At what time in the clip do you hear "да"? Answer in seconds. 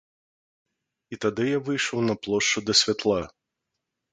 2.71-2.77